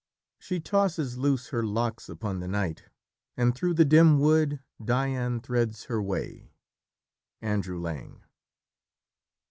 [0.39, 2.85] She tosses loose her locks upon the night,
[3.37, 6.55] And through the dim wood Dian threads her way."
[7.39, 8.23] Andrew Lang.